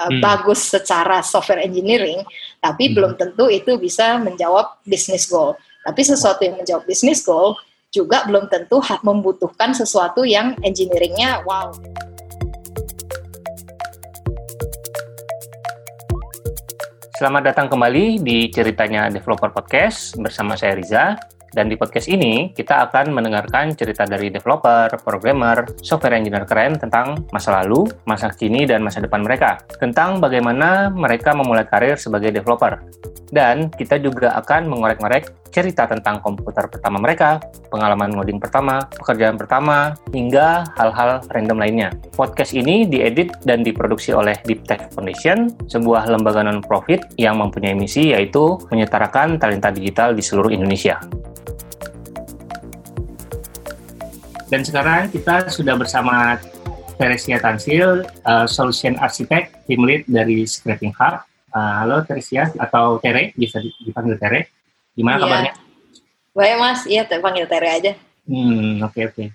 [0.00, 0.24] uh, hmm.
[0.24, 2.24] bagus secara software engineering,
[2.64, 2.94] tapi hmm.
[2.96, 5.52] belum tentu itu bisa menjawab business goal.
[5.84, 7.56] Tapi sesuatu yang menjawab business goal
[7.92, 11.68] juga belum tentu membutuhkan sesuatu yang engineeringnya wow.
[17.20, 21.20] Selamat datang kembali di ceritanya Developer Podcast bersama saya Riza.
[21.50, 27.26] Dan di podcast ini, kita akan mendengarkan cerita dari developer, programmer, software engineer keren tentang
[27.34, 29.58] masa lalu, masa kini, dan masa depan mereka.
[29.82, 32.78] Tentang bagaimana mereka memulai karir sebagai developer.
[33.30, 39.98] Dan kita juga akan mengorek-ngorek cerita tentang komputer pertama mereka, pengalaman ngoding pertama, pekerjaan pertama,
[40.14, 41.90] hingga hal-hal random lainnya.
[42.14, 48.14] Podcast ini diedit dan diproduksi oleh Deep Tech Foundation, sebuah lembaga non-profit yang mempunyai misi
[48.14, 51.02] yaitu menyetarakan talenta digital di seluruh Indonesia.
[54.50, 56.34] Dan sekarang kita sudah bersama
[56.98, 61.22] Teresia Tansil, uh, Solution Architect, Team Lead dari Scraping Hub.
[61.54, 64.50] Uh, halo Teresia, atau Tere, bisa dipanggil Tere.
[64.98, 65.22] Gimana iya.
[65.22, 65.52] kabarnya?
[66.34, 67.92] Baik mas, iya panggil Tere aja.
[68.26, 69.14] Hmm, oke okay, oke.
[69.14, 69.28] Okay.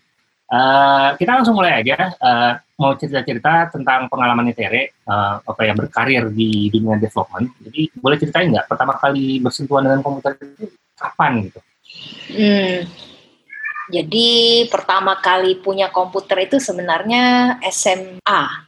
[0.45, 2.11] Uh, eh, kita langsung mulai aja.
[2.19, 7.55] Uh, mau cerita-cerita tentang pengalaman Tere, uh, apa ya berkarir di dunia development.
[7.63, 11.59] Jadi boleh ceritain nggak pertama kali bersentuhan dengan komputer itu kapan gitu?
[12.35, 12.79] Hmm,
[13.85, 14.29] jadi
[14.69, 18.65] pertama kali punya komputer itu sebenarnya SMA.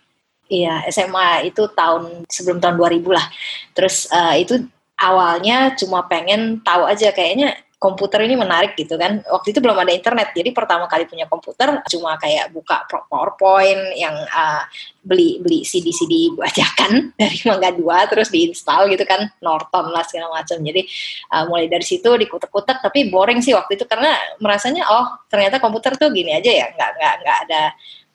[0.48, 3.28] Iya, SMA itu tahun sebelum tahun 2000 lah.
[3.76, 4.64] Terus uh, itu
[4.96, 9.22] awalnya cuma pengen tahu aja kayaknya komputer ini menarik gitu kan.
[9.22, 14.18] Waktu itu belum ada internet, jadi pertama kali punya komputer cuma kayak buka PowerPoint yang
[14.18, 14.66] uh,
[15.06, 20.42] beli beli CD CD bajakan dari Mangga Dua terus diinstal gitu kan Norton lah segala
[20.42, 20.58] macam.
[20.58, 20.82] Jadi
[21.30, 25.94] uh, mulai dari situ dikutek-kutek tapi boring sih waktu itu karena merasanya oh ternyata komputer
[26.02, 27.64] tuh gini aja ya nggak nggak nggak ada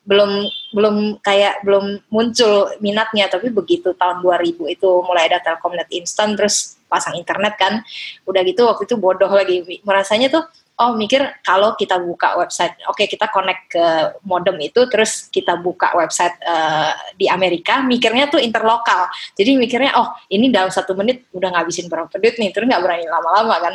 [0.03, 0.31] belum
[0.75, 6.75] belum kayak belum muncul minatnya tapi begitu tahun 2000 itu mulai ada Telkomnet instan terus
[6.91, 7.81] pasang internet kan.
[8.27, 9.63] Udah gitu waktu itu bodoh lagi.
[9.81, 13.85] Merasanya tuh oh mikir kalau kita buka website, oke okay, kita connect ke
[14.25, 19.05] modem itu, terus kita buka website uh, di Amerika, mikirnya tuh interlokal.
[19.37, 23.05] Jadi mikirnya oh ini dalam satu menit udah ngabisin berapa duit nih, terus nggak berani
[23.05, 23.73] lama-lama kan,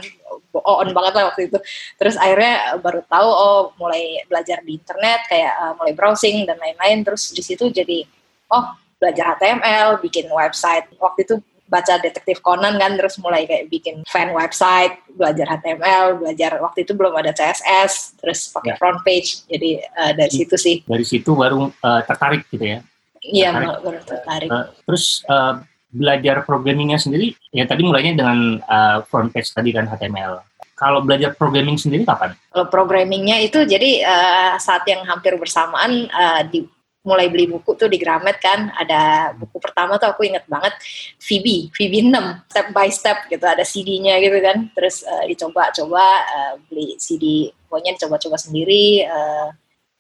[0.65, 1.59] on banget lah waktu itu.
[1.99, 7.05] Terus akhirnya baru tahu oh mulai belajar di internet, kayak uh, mulai browsing dan lain-lain,
[7.05, 8.07] terus di situ jadi
[8.51, 10.91] oh belajar HTML, bikin website.
[10.99, 11.35] Waktu itu
[11.69, 16.97] baca detektif Conan kan terus mulai kayak bikin fan website belajar HTML belajar waktu itu
[16.97, 18.77] belum ada CSS terus pakai ya.
[18.81, 19.45] front page.
[19.47, 20.77] Jadi uh, dari situ sih.
[20.89, 22.81] Dari situ baru uh, tertarik gitu ya?
[23.21, 23.53] Iya
[23.85, 24.49] baru tertarik.
[24.49, 29.89] Uh, terus uh, belajar programmingnya sendiri ya tadi mulainya dengan uh, front page tadi kan
[29.89, 30.45] HTML
[30.79, 32.39] kalau belajar programming sendiri kapan?
[32.55, 36.63] Kalau programmingnya itu jadi uh, saat yang hampir bersamaan uh, di
[37.03, 40.77] mulai beli buku tuh di Gramet kan ada buku pertama tuh aku inget banget
[41.17, 42.13] Phoebe Phoebe 6
[42.53, 47.97] step by step gitu ada CD-nya gitu kan terus uh, dicoba-coba uh, beli CD pokoknya
[47.97, 49.49] dicoba-coba sendiri uh,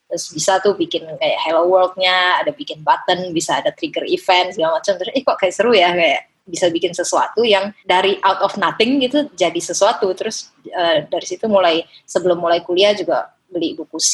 [0.08, 4.80] terus bisa tuh bikin kayak Hello World-nya ada bikin button bisa ada trigger event segala
[4.80, 8.56] macam terus eh kok kayak seru ya kayak bisa bikin sesuatu yang dari out of
[8.56, 14.00] nothing gitu jadi sesuatu terus uh, dari situ mulai sebelum mulai kuliah juga beli buku
[14.00, 14.12] C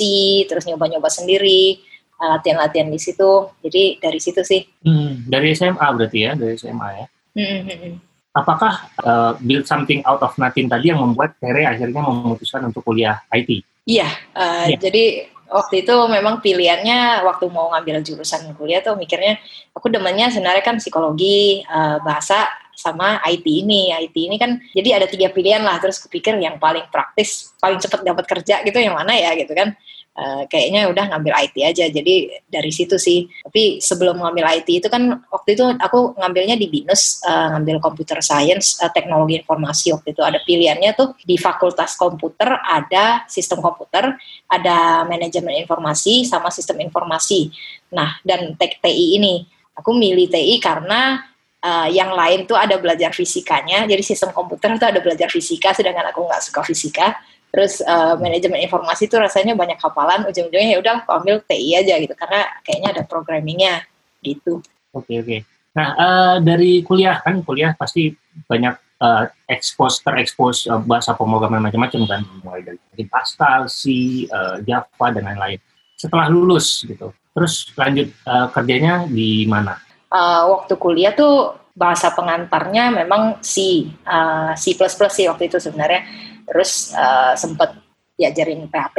[0.50, 1.78] terus nyoba-nyoba sendiri
[2.20, 3.50] latihan-latihan di situ.
[3.60, 4.62] Jadi dari situ sih.
[4.84, 7.06] Hmm, dari SMA berarti ya, dari SMA ya.
[7.34, 7.94] Hmm, hmm, hmm.
[8.34, 13.22] Apakah uh, build something out of nothing tadi yang membuat Tere akhirnya memutuskan untuk kuliah
[13.30, 13.62] IT?
[13.86, 14.80] Iya, uh, yeah.
[14.80, 19.38] jadi waktu itu memang pilihannya waktu mau ngambil jurusan kuliah tuh mikirnya
[19.70, 23.94] aku demennya sebenarnya kan psikologi, uh, bahasa sama IT ini.
[23.94, 28.02] IT ini kan jadi ada tiga pilihan lah terus kepikir yang paling praktis, paling cepat
[28.02, 29.78] dapat kerja gitu yang mana ya gitu kan.
[30.14, 33.26] Uh, kayaknya udah ngambil IT aja jadi dari situ sih.
[33.42, 38.22] Tapi sebelum ngambil IT itu kan waktu itu aku ngambilnya di binus uh, ngambil computer
[38.22, 39.90] science uh, teknologi informasi.
[39.90, 44.14] Waktu itu ada pilihannya tuh di fakultas komputer ada sistem komputer
[44.46, 47.50] ada manajemen informasi sama sistem informasi.
[47.90, 49.42] Nah dan TI ini
[49.74, 51.26] aku milih TI karena
[51.58, 53.82] uh, yang lain tuh ada belajar fisikanya.
[53.90, 57.18] Jadi sistem komputer tuh ada belajar fisika sedangkan aku nggak suka fisika
[57.54, 62.10] terus uh, manajemen informasi itu rasanya banyak hafalan ujung-ujungnya ya udah ambil TI aja gitu
[62.18, 63.86] karena kayaknya ada programmingnya
[64.26, 64.58] gitu.
[64.90, 65.26] Oke okay, oke.
[65.30, 65.40] Okay.
[65.70, 68.10] nah uh, dari kuliah kan kuliah pasti
[68.50, 73.86] banyak uh, expose terekspos uh, bahasa pemrograman macam-macam kan mulai dari Pascal, C,
[74.34, 75.62] uh, Java dan lain-lain.
[75.94, 79.78] Setelah lulus gitu terus lanjut uh, kerjanya di mana?
[80.10, 84.78] Uh, waktu kuliah tuh bahasa pengantarnya memang C uh, C++
[85.10, 86.06] sih waktu itu sebenarnya
[86.44, 87.76] terus uh, eh, sempat
[88.14, 88.98] diajarin PHP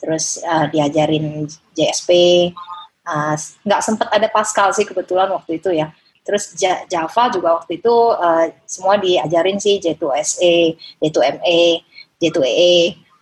[0.00, 2.10] terus uh, diajarin JSP
[3.06, 5.92] uh, nggak sempat ada Pascal sih kebetulan waktu itu ya
[6.24, 6.56] Terus
[6.88, 10.72] Java juga waktu itu uh, semua diajarin sih J2SE,
[11.04, 11.84] J2ME,
[12.16, 12.76] J2EE.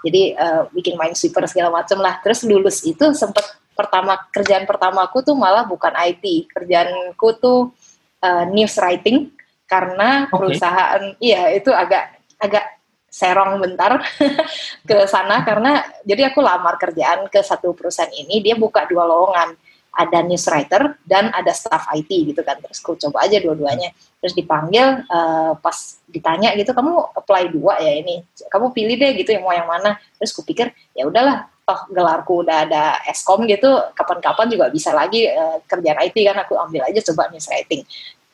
[0.07, 2.23] Jadi uh, bikin Minesweeper segala macam lah.
[2.23, 6.47] Terus lulus itu sempat pertama kerjaan pertama aku tuh malah bukan IT.
[6.55, 7.75] Kerjaanku tuh
[8.23, 9.35] uh, news writing
[9.67, 10.39] karena okay.
[10.39, 12.82] perusahaan iya itu agak agak
[13.13, 14.01] serong bentar
[14.89, 19.53] ke sana karena jadi aku lamar kerjaan ke satu perusahaan ini dia buka dua lowongan.
[19.93, 22.57] Ada news writer dan ada staff IT gitu kan.
[22.65, 23.93] Terus aku coba aja dua-duanya.
[24.25, 25.77] Terus dipanggil uh, pas
[26.09, 28.25] ditanya gitu kamu apply dua ya ini?
[28.49, 30.01] Kamu pilih deh gitu yang mau yang mana.
[30.17, 35.31] Terus aku pikir ya udahlah toh gelarku udah ada eskom gitu kapan-kapan juga bisa lagi
[35.31, 37.87] uh, kerjaan IT kan aku ambil aja coba news writing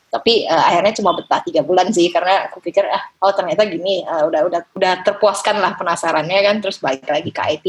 [0.09, 4.03] tapi uh, akhirnya cuma betah tiga bulan sih karena aku pikir ah oh ternyata gini
[4.09, 6.57] uh, udah udah udah terpuaskan lah penasarannya kan.
[6.65, 7.67] Terus balik lagi ke IT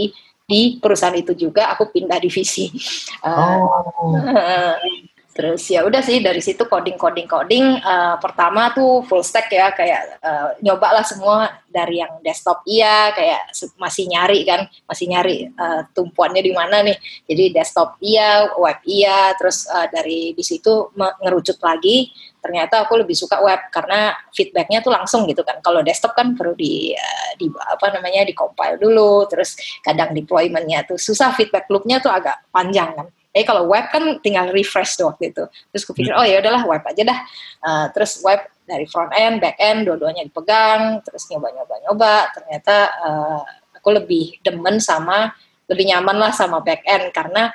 [0.49, 2.73] di perusahaan itu juga aku pindah divisi.
[3.21, 4.17] Uh, oh.
[5.39, 7.79] Terus ya udah sih dari situ coding coding coding.
[7.79, 12.59] Uh, pertama tuh full stack ya kayak uh, nyoba lah semua dari yang desktop.
[12.67, 16.99] Iya kayak masih nyari kan masih nyari uh, tumpuannya di mana nih.
[17.23, 23.15] Jadi desktop iya web iya terus uh, dari di situ ngerucut lagi ternyata aku lebih
[23.15, 27.47] suka web karena feedbacknya tuh langsung gitu kan kalau desktop kan perlu di, uh, di
[27.51, 32.91] apa namanya di compile dulu terus kadang deploymentnya tuh susah feedback loopnya tuh agak panjang
[32.95, 35.45] kan Eh kalau web kan tinggal refresh tuh waktu itu.
[35.69, 36.21] Terus aku pikir hmm.
[36.21, 37.19] oh ya udahlah web aja dah.
[37.61, 40.97] Uh, terus web dari front end, back end, dua-duanya dipegang.
[41.05, 42.33] Terus nyoba-nyoba-nyoba.
[42.33, 42.75] Ternyata
[43.05, 43.41] uh,
[43.77, 45.29] aku lebih demen sama
[45.69, 47.53] lebih nyaman lah sama back end karena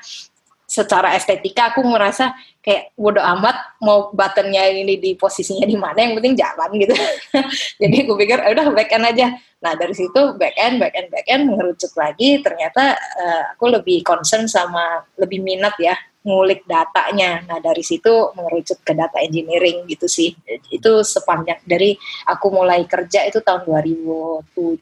[0.64, 2.32] secara estetika aku merasa
[2.64, 6.96] kayak bodo amat mau buttonnya ini di posisinya di mana yang penting jalan gitu
[7.84, 9.26] jadi aku pikir ya udah back end aja
[9.60, 14.00] nah dari situ back end back end back end mengerucut lagi ternyata uh, aku lebih
[14.00, 15.92] concern sama lebih minat ya
[16.24, 20.32] ngulik datanya nah dari situ mengerucut ke data engineering gitu sih
[20.72, 21.92] itu sepanjang dari
[22.24, 24.80] aku mulai kerja itu tahun 2007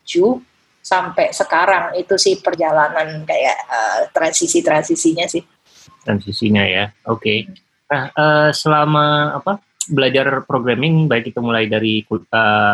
[0.82, 5.42] sampai sekarang itu sih perjalanan kayak uh, transisi transisinya sih
[6.02, 6.84] transisinya ya.
[7.06, 7.22] Oke.
[7.22, 7.38] Okay.
[7.92, 9.60] Nah, uh, selama apa
[9.92, 12.16] belajar programming baik itu mulai dari uh,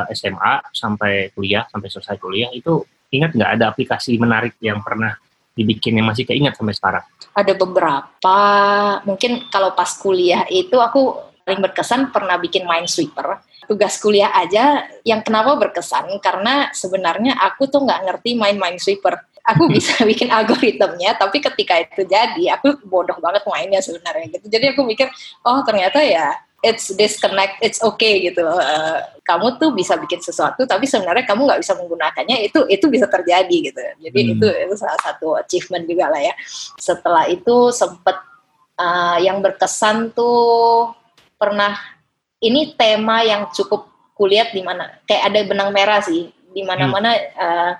[0.06, 5.18] eh, SMA sampai kuliah sampai selesai kuliah itu ingat nggak ada aplikasi menarik yang pernah
[5.58, 7.04] dibikin yang masih keingat sampai sekarang?
[7.34, 8.38] Ada beberapa.
[9.02, 13.42] Mungkin kalau pas kuliah itu aku paling berkesan pernah bikin Minesweeper.
[13.66, 19.72] Tugas kuliah aja yang kenapa berkesan karena sebenarnya aku tuh nggak ngerti main Minesweeper aku
[19.72, 24.84] bisa bikin algoritmnya tapi ketika itu jadi aku bodoh banget mainnya sebenarnya gitu jadi aku
[24.84, 25.08] mikir
[25.48, 30.90] oh ternyata ya it's disconnect it's okay gitu uh, kamu tuh bisa bikin sesuatu tapi
[30.90, 34.32] sebenarnya kamu nggak bisa menggunakannya itu itu bisa terjadi gitu jadi hmm.
[34.36, 36.34] itu itu salah satu achievement juga lah ya
[36.76, 38.18] setelah itu sempet
[38.74, 40.90] uh, yang berkesan tuh
[41.38, 41.78] pernah
[42.42, 43.86] ini tema yang cukup
[44.18, 47.38] kulihat di mana kayak ada benang merah sih di mana-mana hmm.
[47.38, 47.72] uh,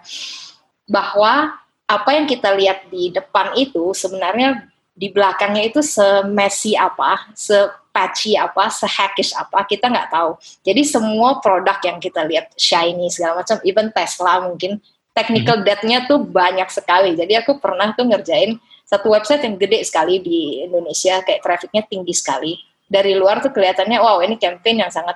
[0.88, 1.54] bahwa
[1.88, 4.68] apa yang kita lihat di depan itu sebenarnya
[4.98, 10.34] di belakangnya itu semesi apa, sepatchy apa, sehackish apa, kita nggak tahu.
[10.66, 14.82] Jadi semua produk yang kita lihat shiny segala macam, even Tesla mungkin
[15.14, 15.66] technical hmm.
[15.66, 17.14] debt-nya tuh banyak sekali.
[17.14, 18.58] Jadi aku pernah tuh ngerjain
[18.88, 22.58] satu website yang gede sekali di Indonesia, kayak trafficnya tinggi sekali.
[22.88, 25.14] Dari luar tuh kelihatannya, wow ini campaign yang sangat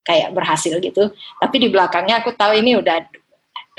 [0.00, 1.12] kayak berhasil gitu.
[1.12, 3.04] Tapi di belakangnya aku tahu ini udah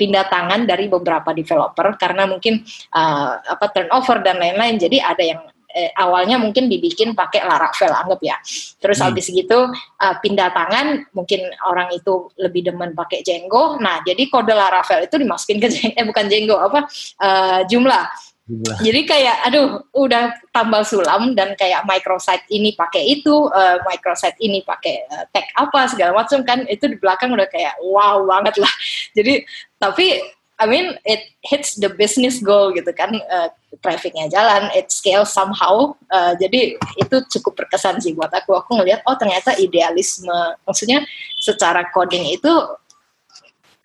[0.02, 4.82] pindah tangan dari beberapa developer karena mungkin uh, apa turnover dan lain-lain.
[4.82, 5.40] Jadi ada yang
[5.70, 8.36] eh, awalnya mungkin dibikin pakai Laravel anggap ya.
[8.82, 9.06] Terus hmm.
[9.06, 13.78] habis gitu uh, pindah tangan mungkin orang itu lebih demen pakai Django.
[13.78, 16.90] Nah, jadi kode Laravel itu dimasukin ke eh bukan Django apa
[17.22, 23.80] uh, jumlah jadi kayak aduh udah tambal sulam dan kayak microsite ini pakai itu, uh,
[23.88, 28.20] microsite ini pakai uh, tag apa segala macam kan itu di belakang udah kayak wow
[28.28, 28.72] banget lah.
[29.16, 29.46] Jadi
[29.80, 30.20] tapi
[30.60, 33.48] I mean it hits the business goal gitu kan uh,
[33.80, 35.96] trafficnya jalan, it scale somehow.
[36.12, 38.54] Uh, jadi itu cukup berkesan sih buat aku.
[38.54, 40.30] Aku ngelihat oh ternyata idealisme
[40.62, 41.02] maksudnya
[41.40, 42.52] secara coding itu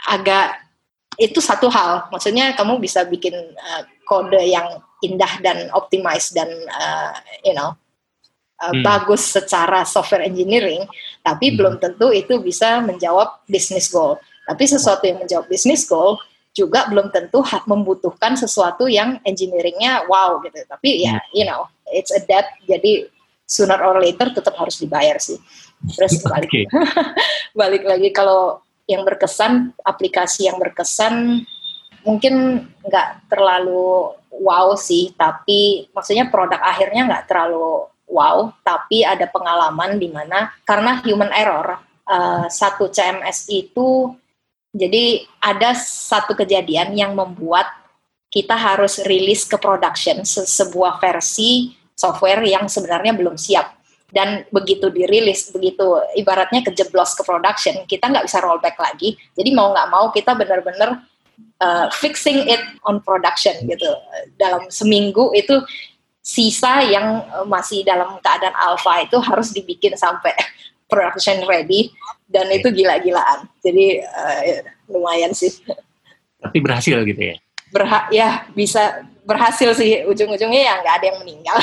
[0.06, 0.62] agak
[1.18, 2.06] itu satu hal.
[2.14, 7.14] Maksudnya kamu bisa bikin uh, kode yang indah dan optimize dan uh,
[7.46, 7.78] you know
[8.62, 8.82] uh, hmm.
[8.82, 10.86] bagus secara software engineering,
[11.22, 11.56] tapi hmm.
[11.58, 14.18] belum tentu itu bisa menjawab business goal.
[14.48, 16.18] Tapi sesuatu yang menjawab business goal
[16.56, 20.58] juga belum tentu membutuhkan sesuatu yang engineeringnya wow gitu.
[20.66, 21.30] Tapi ya, hmm.
[21.36, 22.50] you know, it's a debt.
[22.66, 23.06] Jadi
[23.46, 25.38] sooner or later tetap harus dibayar sih.
[25.94, 26.66] Terus balik, okay.
[27.60, 31.44] balik lagi kalau yang berkesan, aplikasi yang berkesan
[32.08, 40.00] mungkin nggak terlalu wow sih, tapi maksudnya produk akhirnya nggak terlalu wow, tapi ada pengalaman
[40.00, 44.16] di mana karena human error uh, satu CMS itu
[44.72, 47.68] jadi ada satu kejadian yang membuat
[48.28, 53.74] kita harus rilis ke production se sebuah versi software yang sebenarnya belum siap.
[54.08, 55.84] Dan begitu dirilis begitu
[56.16, 59.20] ibaratnya kejeblos ke production kita nggak bisa rollback lagi.
[59.36, 61.04] Jadi mau nggak mau kita benar-benar
[61.62, 63.90] uh, fixing it on production gitu.
[64.38, 65.64] Dalam seminggu itu
[66.22, 70.36] sisa yang masih dalam keadaan alpha itu harus dibikin sampai
[70.92, 71.90] production ready
[72.28, 73.48] dan itu gila-gilaan.
[73.64, 74.42] Jadi uh,
[74.92, 75.52] lumayan sih.
[76.38, 77.38] Tapi berhasil gitu ya
[77.72, 80.08] berhak ya bisa berhasil sih.
[80.08, 81.58] Ujung-ujungnya ya nggak ada yang meninggal.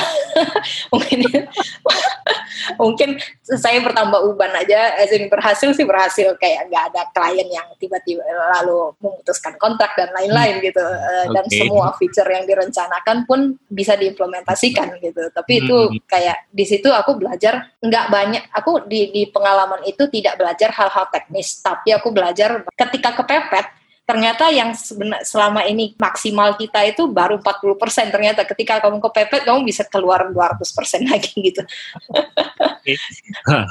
[0.93, 1.19] Mungkin
[2.81, 3.09] mungkin
[3.41, 5.01] saya bertambah uban aja.
[5.01, 6.37] Ini berhasil sih berhasil.
[6.37, 8.21] Kayak nggak ada klien yang tiba-tiba
[8.61, 10.79] lalu memutuskan kontrak dan lain-lain gitu.
[10.85, 11.33] Okay.
[11.33, 15.33] dan semua feature yang direncanakan pun bisa diimplementasikan gitu.
[15.33, 16.05] Tapi itu hmm.
[16.05, 18.43] kayak di situ aku belajar nggak banyak.
[18.53, 21.59] Aku di di pengalaman itu tidak belajar hal-hal teknis.
[21.65, 24.77] Tapi aku belajar ketika kepepet ternyata yang
[25.25, 30.61] selama ini maksimal kita itu baru 40% ternyata ketika kamu kepepet kamu bisa keluar 200%
[31.11, 31.61] lagi gitu.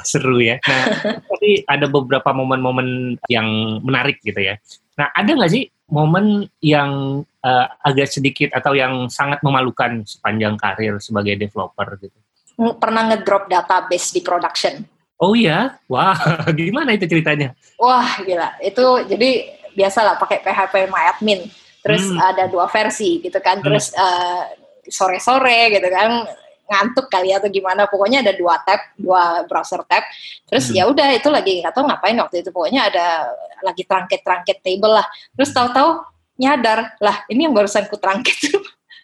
[0.03, 0.59] Seru ya.
[0.59, 0.83] Nah,
[1.31, 4.59] tapi ada beberapa momen-momen yang menarik gitu ya.
[4.99, 10.99] Nah, ada nggak sih momen yang uh, agak sedikit atau yang sangat memalukan sepanjang karir
[10.99, 12.17] sebagai developer gitu?
[12.55, 14.83] Pernah ngedrop database di production.
[15.15, 16.15] Oh iya, wah
[16.59, 17.55] gimana itu ceritanya?
[17.79, 19.31] Wah gila, itu jadi
[19.75, 21.45] biasa lah pakai PHP MyAdmin
[21.85, 22.17] terus hmm.
[22.17, 23.61] ada dua versi gitu kan.
[23.61, 23.65] Hmm.
[23.69, 24.49] terus uh,
[24.89, 26.25] sore-sore gitu kan
[26.65, 27.85] ngantuk kali atau gimana.
[27.85, 30.01] Pokoknya ada dua tab dua browser tab.
[30.49, 30.75] Terus hmm.
[30.81, 32.49] ya udah itu lagi nggak tahu ngapain waktu itu.
[32.49, 33.29] Pokoknya ada
[33.61, 35.05] lagi trangket-trangket table lah.
[35.37, 38.35] Terus tahu-tahu nyadar lah ini yang barusan ku trangket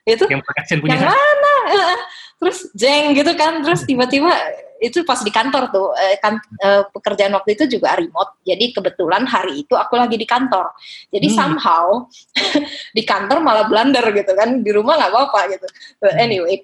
[0.04, 0.42] itu yang,
[0.84, 1.56] yang mana
[2.42, 4.34] terus jeng gitu kan terus tiba-tiba
[4.82, 8.42] itu pas di kantor tuh eh, kan eh, pekerjaan waktu itu juga remote.
[8.42, 10.74] Jadi kebetulan hari itu aku lagi di kantor.
[11.14, 11.38] Jadi hmm.
[11.38, 12.10] somehow
[12.98, 15.68] di kantor malah blunder gitu kan di rumah nggak apa-apa gitu.
[16.02, 16.26] But hmm.
[16.26, 16.56] anyway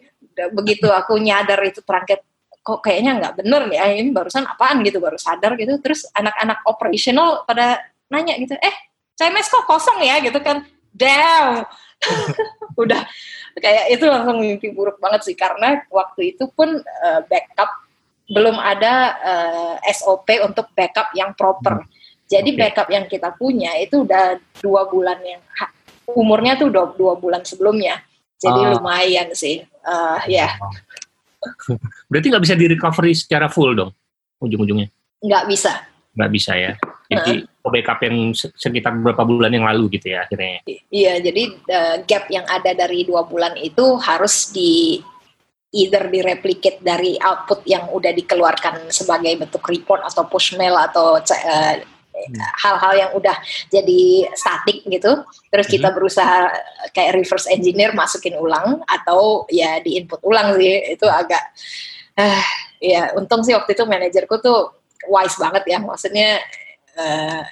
[0.50, 2.26] begitu aku nyadar itu perangkat
[2.66, 5.78] kok kayaknya nggak bener nih ah, ini barusan apaan gitu baru sadar gitu.
[5.78, 7.78] Terus anak-anak operational pada
[8.10, 8.76] nanya gitu eh
[9.14, 10.18] CMS kok kosong ya?
[10.26, 10.66] Gitu kan.
[10.90, 11.70] Damn.
[12.82, 13.06] Udah
[13.58, 17.70] kayak itu langsung mimpi buruk banget sih karena waktu itu pun uh, backup
[18.28, 21.84] belum ada uh, eh, SOP untuk backup yang proper.
[21.84, 21.88] Hmm.
[22.28, 22.60] Jadi okay.
[22.60, 25.40] backup yang kita punya itu udah dua bulan yang
[26.12, 28.04] umurnya tuh udah dua bulan sebelumnya.
[28.38, 28.70] Jadi uh.
[28.78, 30.52] lumayan sih, uh, ya.
[30.52, 30.52] Yeah.
[32.12, 33.92] Berarti nggak bisa di recovery secara full dong,
[34.44, 34.92] ujung-ujungnya?
[35.24, 35.88] Nggak bisa.
[36.14, 36.72] Nggak bisa ya.
[37.08, 37.57] Jadi uh.
[37.70, 40.62] Backup yang sekitar beberapa bulan yang lalu gitu ya akhirnya.
[40.92, 45.02] Iya, jadi uh, gap yang ada dari dua bulan itu harus di
[45.76, 51.76] either direplicate dari output yang udah dikeluarkan sebagai bentuk report atau push mail atau uh,
[52.66, 53.38] hal-hal yang udah
[53.70, 55.22] jadi statik gitu
[55.54, 55.96] terus kita hmm.
[55.96, 56.50] berusaha
[56.92, 61.44] kayak reverse engineer masukin ulang atau ya di input ulang sih itu agak
[62.18, 62.46] uh,
[62.82, 64.74] ya untung sih waktu itu manajerku tuh
[65.08, 66.42] wise banget ya maksudnya
[66.98, 67.46] uh,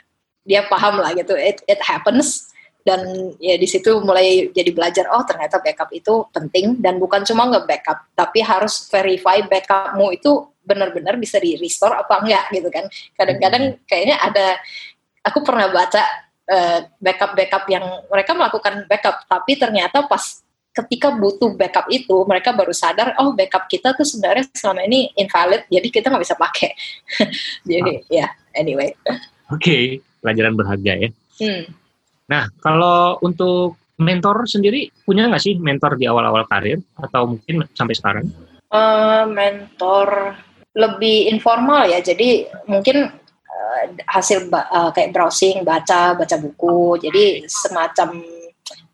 [0.45, 1.33] dia paham lah gitu.
[1.37, 2.53] It, it happens.
[2.85, 7.49] Dan ya di situ mulai jadi belajar oh ternyata backup itu penting dan bukan cuma
[7.49, 12.85] nge-backup tapi harus verify backupmu itu benar-benar bisa di restore apa enggak gitu kan.
[13.17, 13.89] Kadang-kadang hmm.
[13.89, 14.61] kayaknya ada
[15.25, 16.03] aku pernah baca
[16.45, 22.75] uh, backup-backup yang mereka melakukan backup tapi ternyata pas ketika butuh backup itu mereka baru
[22.75, 26.69] sadar oh backup kita tuh sebenarnya selama ini invalid jadi kita nggak bisa pakai.
[27.71, 28.93] Jadi ya yeah, anyway
[29.51, 29.83] oke okay.
[30.21, 31.09] pelajaran berharga ya
[31.41, 31.85] hmm
[32.25, 37.95] Nah, kalau untuk mentor sendiri punya nggak sih mentor di awal-awal karir atau mungkin sampai
[37.95, 38.25] sekarang?
[38.73, 40.35] Uh, mentor
[40.75, 43.07] lebih informal ya, jadi mungkin
[43.47, 48.19] uh, hasil uh, kayak browsing, baca, baca buku, jadi semacam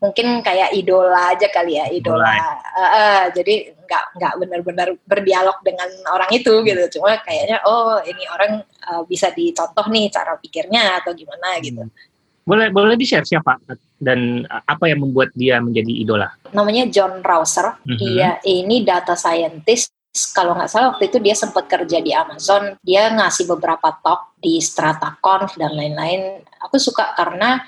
[0.02, 2.34] mungkin kayak idola aja kali ya, idola.
[2.74, 8.26] Uh, uh, jadi nggak nggak benar-benar berdialog dengan orang itu gitu, cuma kayaknya oh ini
[8.26, 11.86] orang uh, bisa dicontoh nih cara pikirnya atau gimana gitu.
[11.86, 12.10] Hmm
[12.42, 13.54] boleh boleh di share siapa
[14.02, 16.28] dan apa yang membuat dia menjadi idola?
[16.50, 17.78] Namanya John Rouser.
[17.86, 17.98] Mm -hmm.
[17.98, 19.94] Dia ini data scientist.
[20.36, 22.76] Kalau nggak salah waktu itu dia sempat kerja di Amazon.
[22.84, 26.42] Dia ngasih beberapa talk di StrataConf dan lain-lain.
[26.68, 27.62] Aku suka karena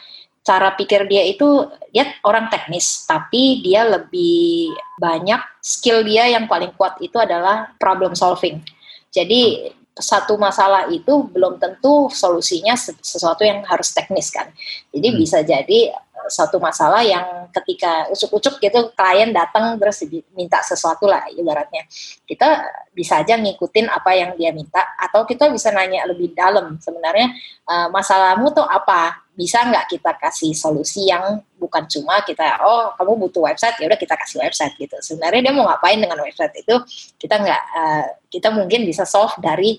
[0.45, 6.71] cara pikir dia itu dia orang teknis, tapi dia lebih banyak skill dia yang paling
[6.77, 8.61] kuat itu adalah problem solving.
[9.09, 14.51] Jadi satu masalah itu belum tentu solusinya sesuatu yang harus teknis kan.
[14.93, 15.17] Jadi hmm.
[15.17, 15.95] bisa jadi
[16.29, 20.03] suatu masalah yang ketika ucuk-ucuk gitu klien datang terus
[20.33, 21.87] minta sesuatu lah ibaratnya.
[22.25, 27.33] Kita bisa aja ngikutin apa yang dia minta atau kita bisa nanya lebih dalam sebenarnya
[27.69, 29.25] uh, masalahmu tuh apa?
[29.35, 33.99] Bisa nggak kita kasih solusi yang bukan cuma kita oh kamu butuh website ya udah
[33.99, 34.95] kita kasih website gitu.
[35.03, 36.75] Sebenarnya dia mau ngapain dengan website itu
[37.19, 39.77] kita nggak uh, kita mungkin bisa solve dari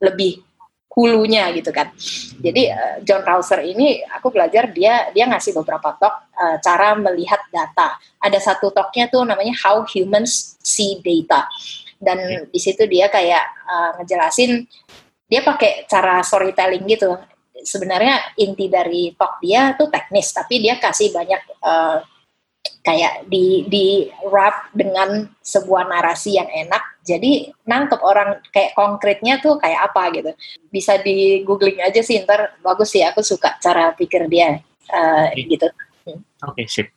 [0.00, 0.53] lebih
[0.94, 1.90] hulunya gitu kan.
[2.38, 7.42] Jadi uh, John Rouser ini aku belajar dia dia ngasih beberapa talk uh, cara melihat
[7.50, 7.98] data.
[8.22, 11.50] Ada satu talknya tuh namanya How Humans See Data.
[11.98, 12.46] Dan yeah.
[12.46, 14.64] di situ dia kayak uh, ngejelasin
[15.26, 17.18] dia pakai cara storytelling gitu.
[17.64, 21.98] Sebenarnya inti dari talk dia tuh teknis, tapi dia kasih banyak uh,
[22.84, 27.00] kayak di di wrap dengan sebuah narasi yang enak.
[27.04, 30.30] Jadi nangkep orang kayak konkretnya tuh kayak apa gitu.
[30.68, 34.60] Bisa di googling aja sih ntar bagus sih aku suka cara pikir dia
[34.92, 35.48] uh, okay.
[35.48, 35.66] gitu.
[36.04, 36.88] Oke okay, sip.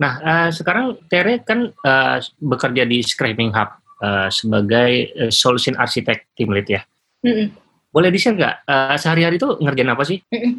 [0.00, 3.70] Nah uh, sekarang Tere kan uh, bekerja di Scraping Hub
[4.04, 6.84] uh, sebagai uh, solution architect team lead ya.
[7.24, 7.48] Mm -mm.
[7.92, 8.56] boleh di share nggak?
[8.68, 10.20] Uh, sehari-hari itu ngerjain apa sih?
[10.28, 10.52] Mm -mm.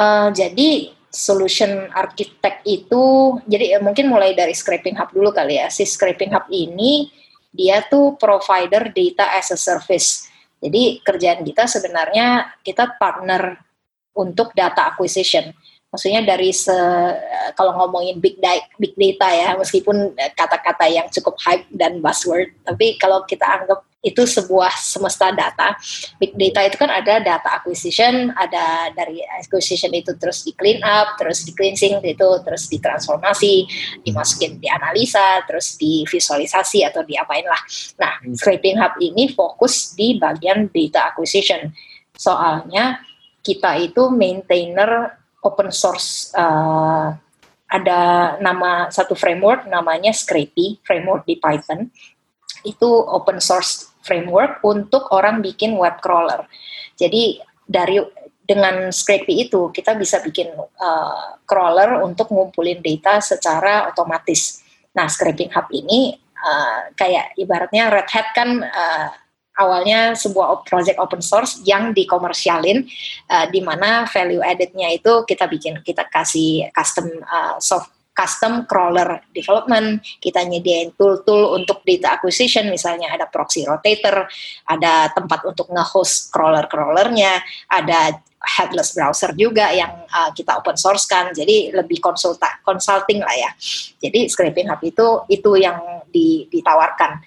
[0.00, 5.66] Uh, jadi solution architect itu jadi ya mungkin mulai dari scraping hub dulu kali ya.
[5.68, 7.10] Si scraping hub ini
[7.50, 10.30] dia tuh provider data as a service.
[10.62, 13.58] Jadi kerjaan kita sebenarnya kita partner
[14.14, 15.50] untuk data acquisition.
[15.90, 16.70] Maksudnya dari se
[17.58, 22.94] kalau ngomongin big data, big data ya meskipun kata-kata yang cukup hype dan buzzword tapi
[22.94, 25.76] kalau kita anggap itu sebuah semesta data.
[26.16, 31.20] Big data itu kan ada data acquisition, ada dari acquisition itu terus di clean up,
[31.20, 33.68] terus di cleansing itu terus ditransformasi,
[34.00, 37.60] dimasukin di analisa, terus di visualisasi atau diapain lah.
[38.00, 38.40] Nah, hmm.
[38.40, 41.68] Scraping Hub ini fokus di bagian data acquisition.
[42.16, 43.04] Soalnya
[43.44, 45.12] kita itu maintainer
[45.44, 47.12] open source uh,
[47.70, 48.00] ada
[48.42, 51.88] nama satu framework namanya Scrapy framework di Python
[52.66, 56.44] itu open source framework untuk orang bikin web crawler.
[56.96, 58.00] Jadi dari
[58.50, 64.58] dengan Scrapy itu kita bisa bikin uh, crawler untuk ngumpulin data secara otomatis.
[64.90, 69.08] Nah, Scraping Hub ini uh, kayak ibaratnya Red Hat kan uh,
[69.54, 72.90] awalnya sebuah project open source yang dikomersialin
[73.30, 79.24] uh, di mana value added-nya itu kita bikin kita kasih custom uh, soft custom crawler
[79.32, 84.28] development, kita nyediain tool-tool untuk data acquisition, misalnya ada proxy rotator,
[84.68, 91.28] ada tempat untuk nge-host crawler-crawlernya, ada headless browser juga yang uh, kita open source kan,
[91.32, 93.50] jadi lebih konsulta consulting lah ya.
[94.00, 97.20] Jadi Scraping Hub itu itu yang di, ditawarkan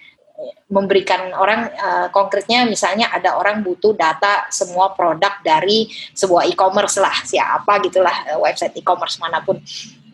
[0.68, 7.14] memberikan orang uh, konkretnya misalnya ada orang butuh data semua produk dari sebuah e-commerce lah
[7.24, 9.60] siapa gitulah uh, website e-commerce mana pun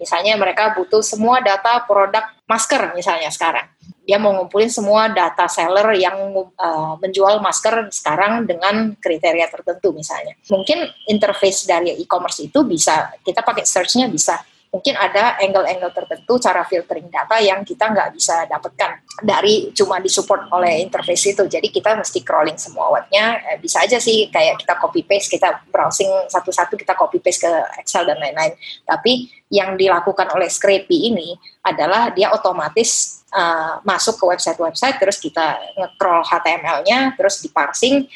[0.00, 3.68] Misalnya mereka butuh semua data produk masker misalnya sekarang.
[4.08, 6.16] Dia mau ngumpulin semua data seller yang
[6.56, 10.34] uh, menjual masker sekarang dengan kriteria tertentu misalnya.
[10.48, 16.62] Mungkin interface dari e-commerce itu bisa kita pakai search-nya bisa mungkin ada angle-angle tertentu cara
[16.62, 21.42] filtering data yang kita nggak bisa dapatkan dari cuma disupport oleh interface itu.
[21.50, 23.42] Jadi kita mesti crawling semua webnya.
[23.50, 27.52] Eh, bisa aja sih kayak kita copy paste, kita browsing satu-satu kita copy paste ke
[27.82, 28.54] Excel dan lain-lain.
[28.86, 31.34] Tapi yang dilakukan oleh Scrapy ini
[31.66, 38.06] adalah dia otomatis uh, masuk ke website-website, terus kita nge-crawl HTML-nya, terus diparsing,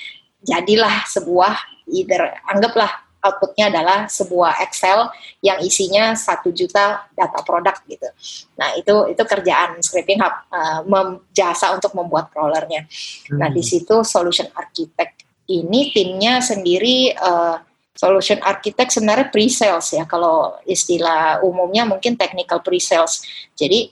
[0.47, 1.59] jadilah sebuah
[1.91, 5.09] either anggaplah outputnya adalah sebuah Excel
[5.41, 8.09] yang isinya satu juta data produk gitu.
[8.61, 12.85] Nah itu itu kerjaan Scraping Hub uh, jasa untuk membuat crawlernya.
[13.33, 13.41] Hmm.
[13.41, 17.57] Nah di situ solution architect ini timnya sendiri uh,
[17.95, 23.25] solution architect sebenarnya pre-sales ya kalau istilah umumnya mungkin technical pre-sales.
[23.57, 23.89] Jadi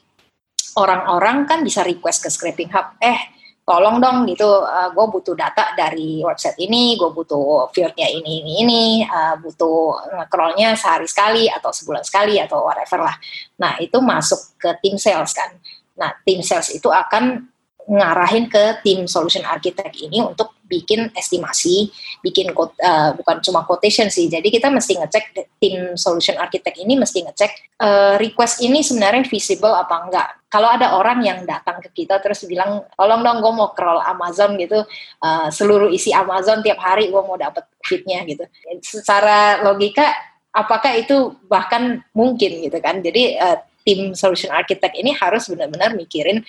[0.77, 3.42] orang-orang kan bisa request ke Scraping Hub, eh
[3.73, 8.45] tolong dong gitu, uh, eh, gue butuh data dari website ini, gue butuh fieldnya ini
[8.45, 13.17] ini ini, uh, butuh nge-crawlnya sehari sekali atau sebulan sekali atau whatever lah.
[13.57, 15.57] Nah itu masuk ke tim sales kan.
[15.97, 17.49] Nah tim sales itu akan
[17.91, 21.93] ngarahin ke tim solution architect ini untuk bikin estimasi,
[22.25, 24.33] bikin uh, bukan cuma quotation sih.
[24.33, 25.25] Jadi kita mesti ngecek
[25.61, 30.29] tim solution architect ini mesti ngecek uh, request ini sebenarnya visible apa enggak.
[30.49, 34.57] Kalau ada orang yang datang ke kita terus bilang, tolong dong gue mau crawl Amazon
[34.57, 34.81] gitu,
[35.21, 38.45] uh, seluruh isi Amazon tiap hari gue mau dapet fitnya gitu.
[38.81, 40.09] Secara logika,
[40.57, 43.05] apakah itu bahkan mungkin gitu kan?
[43.05, 46.47] Jadi uh, tim solution architect ini harus benar-benar mikirin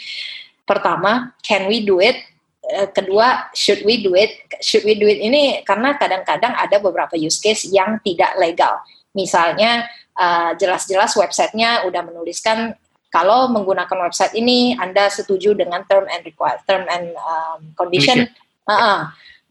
[0.63, 2.19] pertama can we do it
[2.67, 4.32] eh, kedua should we do it
[4.63, 8.80] should we do it ini karena kadang-kadang ada beberapa use case yang tidak legal
[9.13, 9.86] Misalnya
[10.17, 12.73] uh, jelas-jelas websitenya udah menuliskan
[13.13, 18.26] kalau menggunakan website ini Anda setuju dengan term and require term and um, condition.
[18.65, 18.99] Uh -uh.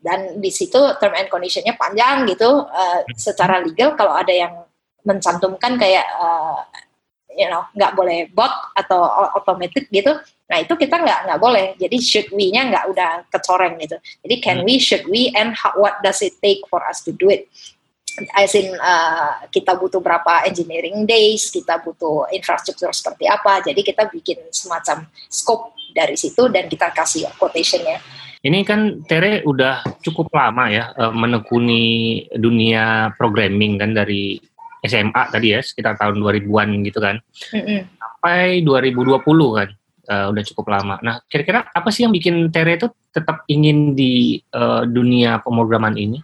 [0.03, 2.67] Dan di situ term and conditionnya panjang gitu.
[2.67, 4.67] Uh, secara legal kalau ada yang
[5.07, 6.59] mencantumkan kayak uh,
[7.37, 9.03] you know nggak boleh bot atau
[9.37, 10.13] automatic gitu.
[10.49, 11.67] Nah itu kita nggak nggak boleh.
[11.81, 13.97] Jadi should we-nya nggak udah kecoreng gitu.
[14.25, 14.67] Jadi can hmm.
[14.69, 17.49] we, should we, and how, what does it take for us to do it?
[18.37, 23.65] as in uh, kita butuh berapa engineering days, kita butuh infrastruktur seperti apa.
[23.65, 28.01] Jadi kita bikin semacam scope dari situ dan kita kasih quotationnya.
[28.43, 34.35] Ini kan Tere udah cukup lama ya uh, menekuni dunia programming kan dari
[34.83, 37.17] SMA tadi ya sekitar tahun 2000-an gitu kan.
[37.55, 37.81] Mm -hmm.
[37.97, 39.23] Sampai 2020
[39.59, 39.71] kan.
[40.03, 40.99] Uh, udah cukup lama.
[40.99, 46.19] Nah, kira-kira apa sih yang bikin Tere itu tetap ingin di uh, dunia pemrograman ini?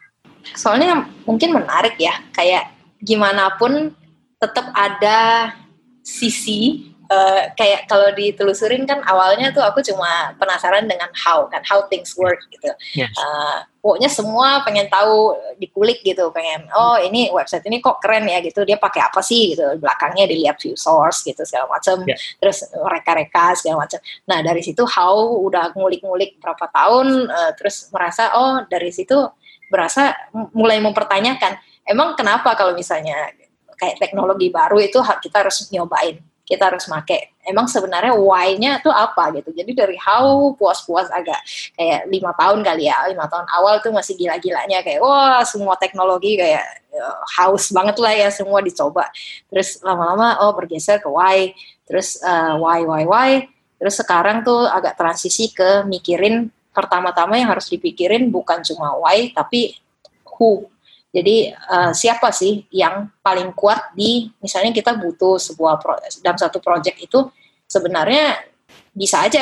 [0.57, 3.93] soalnya mungkin menarik ya kayak gimana pun
[4.39, 5.53] tetap ada
[6.01, 11.85] sisi uh, kayak kalau ditelusurin kan awalnya tuh aku cuma penasaran dengan how kan how
[11.91, 13.13] things work gitu yes.
[13.19, 18.45] uh, pokoknya semua pengen tahu dikulik gitu pengen oh ini website ini kok keren ya
[18.45, 18.69] gitu.
[18.69, 19.57] Dia pakai apa sih?
[19.57, 19.65] gitu.
[19.81, 22.19] Belakangnya dilihat view source gitu segala macam yeah.
[22.43, 28.35] terus reka-reka segala macam nah dari situ how udah ngulik-ngulik berapa tahun uh, terus merasa
[28.35, 29.17] oh dari situ
[29.73, 30.13] berasa
[30.53, 33.33] mulai mempertanyakan emang kenapa kalau misalnya
[33.79, 36.19] kayak teknologi baru itu kita harus nyobain
[36.49, 37.37] kita harus make.
[37.45, 39.53] Emang sebenarnya why-nya tuh apa gitu?
[39.53, 41.37] Jadi dari how puas-puas agak
[41.77, 46.41] kayak lima tahun kali ya lima tahun awal tuh masih gila-gilanya kayak wah semua teknologi
[46.41, 46.65] kayak
[46.97, 49.13] uh, haus banget lah ya semua dicoba.
[49.53, 51.53] Terus lama-lama oh bergeser ke why.
[51.85, 53.31] Terus uh, why why why.
[53.77, 59.77] Terus sekarang tuh agak transisi ke mikirin pertama-tama yang harus dipikirin bukan cuma why tapi
[60.25, 60.65] who.
[61.09, 66.61] Jadi uh, siapa sih yang paling kuat di misalnya kita butuh sebuah pro, dalam satu
[66.61, 67.33] project itu
[67.65, 68.37] sebenarnya
[68.93, 69.41] bisa aja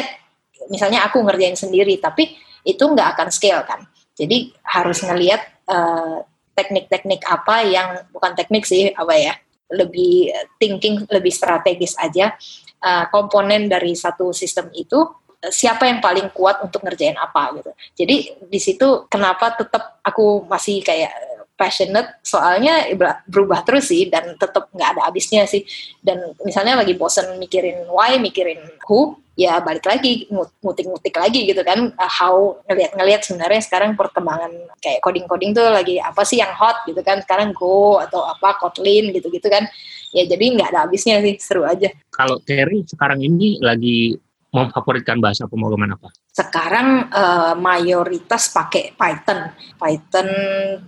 [0.70, 3.82] misalnya aku ngerjain sendiri tapi itu nggak akan scale kan.
[4.14, 6.22] Jadi harus ngelihat uh,
[6.54, 9.34] teknik-teknik apa yang bukan teknik sih apa ya
[9.74, 10.30] lebih
[10.62, 12.32] thinking lebih strategis aja
[12.80, 15.02] uh, komponen dari satu sistem itu
[15.50, 17.70] siapa yang paling kuat untuk ngerjain apa gitu.
[17.98, 21.12] Jadi di situ kenapa tetap aku masih kayak
[21.56, 22.86] passionate soalnya
[23.26, 25.64] berubah terus sih dan tetap nggak ada habisnya sih.
[25.98, 31.92] Dan misalnya lagi bosen mikirin why mikirin who ya balik lagi ngutik-ngutik lagi gitu kan
[31.92, 34.48] uh, how ngelihat-ngelihat sebenarnya sekarang perkembangan
[34.80, 39.12] kayak coding-coding tuh lagi apa sih yang hot gitu kan sekarang Go atau apa Kotlin
[39.12, 39.68] gitu-gitu kan.
[40.16, 41.92] Ya jadi nggak ada habisnya sih seru aja.
[42.08, 44.16] Kalau Terry sekarang ini lagi
[44.56, 46.08] memfavoritkan bahasa pemrograman apa?
[46.32, 50.28] Sekarang uh, mayoritas pakai Python, Python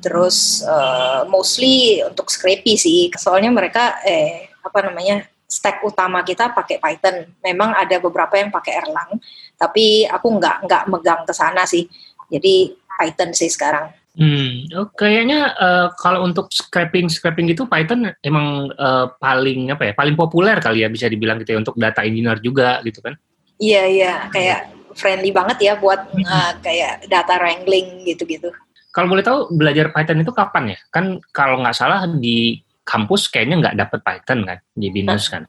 [0.00, 3.12] terus uh, mostly untuk Scrapy sih.
[3.12, 7.28] Soalnya mereka eh apa namanya stack utama kita pakai Python.
[7.44, 9.20] Memang ada beberapa yang pakai Erlang,
[9.61, 11.85] tapi aku nggak nggak megang ke sana sih.
[12.28, 13.92] Jadi Python sih sekarang.
[14.18, 19.92] Hmm, oh, kayaknya uh, kalau untuk scraping scraping itu Python emang uh, paling apa ya,
[19.94, 23.14] paling populer kali ya bisa dibilang gitu ya untuk data engineer juga gitu kan?
[23.58, 24.60] Iya iya kayak
[24.94, 28.50] friendly banget ya buat uh, kayak data wrangling gitu-gitu.
[28.90, 30.78] Kalau boleh tahu belajar Python itu kapan ya?
[30.90, 35.46] Kan kalau nggak salah di kampus kayaknya nggak dapet Python kan di binus kan?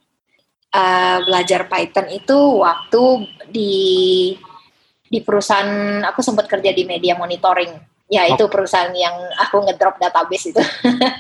[0.70, 3.04] Uh, belajar Python itu waktu
[3.50, 3.74] di
[5.10, 8.50] di perusahaan aku sempat kerja di media monitoring Ya itu oh.
[8.50, 10.62] perusahaan yang aku ngedrop database itu.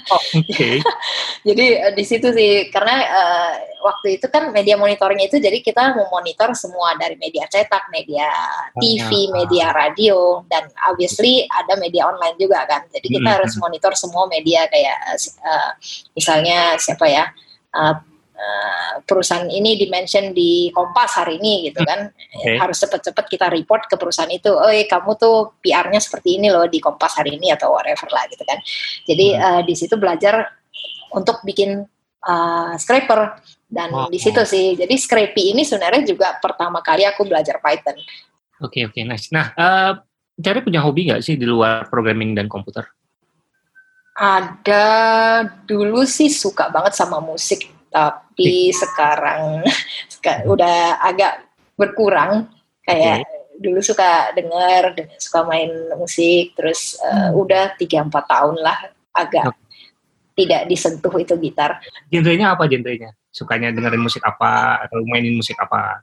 [0.10, 0.41] Oh, Oke.
[0.41, 0.75] Okay.
[1.54, 3.54] jadi uh, di situ sih karena uh,
[3.86, 8.25] waktu itu kan media monitoring itu jadi kita memonitor semua dari media cetak, media
[8.73, 12.89] TV, oh, media radio dan obviously ada media online juga kan.
[12.89, 13.38] Jadi kita hmm.
[13.38, 14.97] harus monitor semua media kayak
[15.45, 15.71] uh,
[16.17, 17.30] misalnya siapa ya
[17.78, 18.02] uh,
[18.39, 22.08] Eh, perusahaan ini dimention di Kompas hari ini gitu kan.
[22.39, 22.56] Okay.
[22.56, 26.80] harus cepet-cepet kita report ke perusahaan itu oh kamu tuh PR-nya seperti ini loh di
[26.80, 28.56] Kompas hari ini atau whatever lah gitu kan.
[29.04, 29.43] Jadi hmm.
[29.43, 30.56] uh, di situ belajar
[31.12, 31.84] untuk bikin
[32.23, 33.43] uh, scraper.
[33.67, 34.73] Dan oh, di situ sih.
[34.80, 37.99] Jadi Scrapy ini sebenarnya juga pertama kali aku belajar Python.
[38.63, 38.95] Oke okay, oke.
[38.95, 39.30] Okay, nice.
[39.36, 39.99] Nah uh,
[40.39, 42.88] cari punya hobi nggak sih di luar programming dan komputer?
[44.15, 44.88] Ada
[45.67, 49.65] dulu sih suka banget sama musik tapi sekarang
[50.54, 52.47] udah agak berkurang
[52.86, 53.60] kayak okay.
[53.60, 58.78] dulu suka denger, suka main musik terus uh, udah tiga empat tahun lah
[59.13, 59.62] agak okay.
[60.45, 61.82] tidak disentuh itu gitar.
[62.08, 63.13] Genrenya apa genrenya?
[63.30, 66.02] Sukanya dengerin musik apa atau mainin musik apa?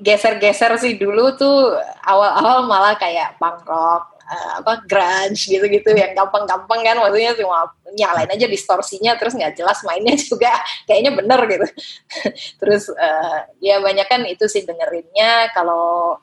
[0.00, 6.80] Geser-geser sih dulu tuh awal-awal malah kayak punk rock uh, apa grunge gitu-gitu yang gampang-gampang
[6.86, 7.66] kan maksudnya cuma
[7.98, 10.54] nyalain aja distorsinya terus nggak jelas mainnya juga
[10.86, 11.66] kayaknya bener gitu.
[12.62, 16.16] Terus uh, ya banyak kan itu sih dengerinnya kalau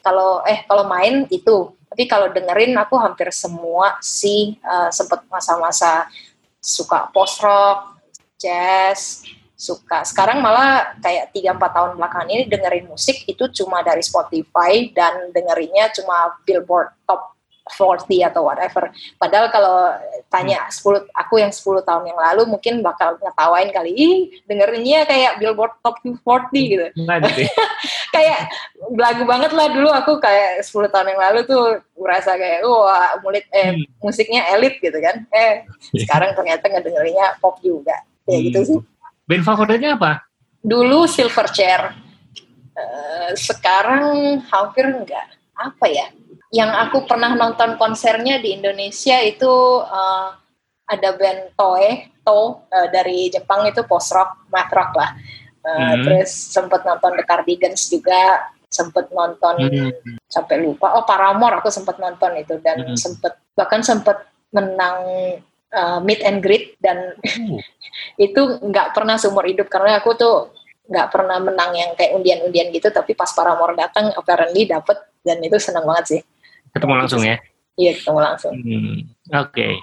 [0.00, 1.76] kalau eh kalau main itu.
[1.88, 6.04] Tapi kalau dengerin aku hampir semua sih uh, sempet masa-masa
[6.60, 7.96] suka post rock
[8.36, 9.24] jazz
[9.58, 10.06] suka.
[10.06, 15.90] Sekarang malah kayak 3-4 tahun belakangan ini dengerin musik itu cuma dari Spotify dan dengerinnya
[15.98, 17.34] cuma Billboard Top
[17.74, 18.88] 40 atau whatever.
[19.20, 19.92] Padahal kalau
[20.32, 24.16] tanya 10 aku yang 10 tahun yang lalu mungkin bakal ngetawain kali, ih
[24.48, 26.16] dengerinnya kayak Billboard Top 40
[26.54, 26.86] gitu.
[28.16, 28.48] kayak
[28.96, 33.44] lagu banget lah dulu aku kayak 10 tahun yang lalu tuh merasa kayak wah mulit
[33.52, 34.00] eh hmm.
[34.00, 35.26] musiknya elit gitu kan.
[35.34, 35.66] Eh
[36.06, 38.06] sekarang ternyata ngedengerinnya pop juga.
[38.24, 38.80] Ya gitu sih.
[39.28, 40.24] Band favoritnya apa?
[40.64, 41.92] Dulu Silverchair.
[42.72, 45.36] Uh, sekarang hampir enggak.
[45.52, 46.08] Apa ya?
[46.48, 50.32] Yang aku pernah nonton konsernya di Indonesia itu uh,
[50.88, 55.12] ada band Toe, To uh, dari Jepang itu post rock, math rock lah.
[55.60, 56.02] Uh, hmm.
[56.08, 60.24] Terus sempet nonton The Cardigans juga, sempet nonton hmm.
[60.24, 60.96] sampai lupa.
[60.96, 62.96] Oh Paramore aku sempet nonton itu dan hmm.
[62.96, 64.16] sempet bahkan sempet
[64.52, 65.04] menang
[65.74, 67.58] uh, meet and greet dan uh.
[68.26, 69.68] itu nggak pernah seumur hidup.
[69.68, 70.36] Karena aku tuh
[70.88, 72.88] nggak pernah menang yang kayak undian-undian gitu.
[72.88, 74.96] Tapi pas para Paramore datang apparently dapet.
[75.20, 76.20] Dan itu senang banget sih.
[76.72, 77.36] Ketemu langsung ya?
[77.78, 78.52] Iya ketemu langsung.
[78.58, 78.96] Hmm,
[79.32, 79.54] oke.
[79.54, 79.74] Okay.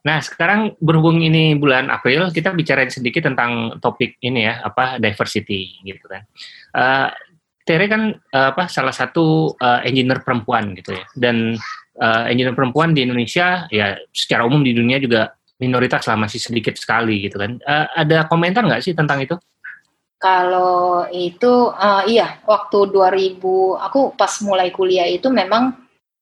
[0.00, 5.76] nah sekarang berhubung ini bulan April kita bicarain sedikit tentang topik ini ya apa diversity
[5.84, 6.24] gitu kan.
[6.72, 7.08] Uh,
[7.68, 11.04] Tere kan uh, apa salah satu uh, engineer perempuan gitu ya.
[11.12, 11.60] Dan
[11.98, 16.78] uh, engineer perempuan di Indonesia ya secara umum di dunia juga minoritas lah masih sedikit
[16.78, 17.58] sekali gitu kan.
[17.66, 19.34] Uh, ada komentar nggak sih tentang itu?
[20.20, 23.40] Kalau itu uh, iya waktu 2000
[23.80, 25.72] aku pas mulai kuliah itu memang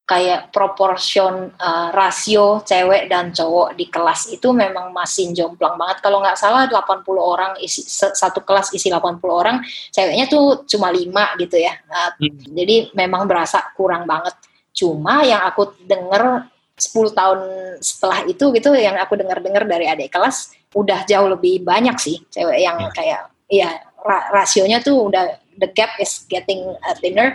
[0.08, 6.00] kayak proporsion uh, rasio cewek dan cowok di kelas itu memang masih jomplang banget.
[6.00, 9.60] Kalau nggak salah 80 orang isi satu kelas isi 80 orang,
[9.92, 11.76] ceweknya tuh cuma lima gitu ya.
[11.92, 12.56] Uh, hmm.
[12.56, 14.32] Jadi memang berasa kurang banget.
[14.78, 16.46] Cuma yang aku denger
[16.78, 17.40] 10 tahun
[17.82, 22.62] setelah itu gitu yang aku dengar-dengar dari adik kelas udah jauh lebih banyak sih cewek
[22.62, 22.90] yang ya.
[22.94, 27.34] kayak ya ra rasionya tuh udah the gap is getting uh, thinner.